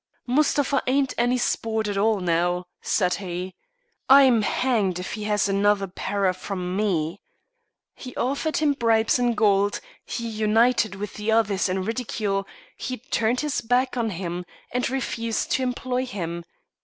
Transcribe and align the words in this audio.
"Mustapha 0.25 0.81
ain't 0.87 1.13
any 1.15 1.37
sport 1.37 1.87
at 1.87 1.95
all 1.95 2.21
now," 2.21 2.65
said 2.81 3.13
he. 3.21 3.53
"I'm 4.09 4.41
hanged 4.41 4.97
if 4.97 5.13
he 5.13 5.25
has 5.25 5.47
another 5.47 5.85
para 5.85 6.33
from 6.33 6.75
me." 6.75 7.21
He 7.93 8.15
offered 8.15 8.57
him 8.57 8.73
bribes 8.73 9.19
in 9.19 9.35
gold, 9.35 9.79
he 10.03 10.27
united 10.27 10.95
with 10.95 11.13
the 11.13 11.31
others 11.31 11.69
in 11.69 11.83
ridicule, 11.85 12.47
he 12.75 12.97
turned 12.97 13.41
his 13.41 13.61
back 13.61 13.95
on 13.95 14.09
him, 14.09 14.43
and 14.73 14.89
refused 14.89 15.51
to 15.51 15.61
employ 15.61 16.07
him. 16.07 16.45